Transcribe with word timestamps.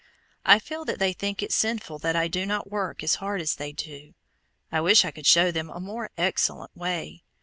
I 0.47 0.57
feel 0.57 0.83
that 0.85 0.97
they 0.97 1.13
think 1.13 1.43
it 1.43 1.51
sinful 1.53 1.99
that 1.99 2.15
I 2.15 2.27
do 2.27 2.43
not 2.43 2.71
work 2.71 3.03
as 3.03 3.13
hard 3.21 3.39
as 3.39 3.53
they 3.53 3.71
do. 3.71 4.15
I 4.71 4.81
wish 4.81 5.05
I 5.05 5.11
could 5.11 5.27
show 5.27 5.51
them 5.51 5.69
"a 5.69 5.79
more 5.79 6.09
excellent 6.17 6.75
way." 6.75 7.21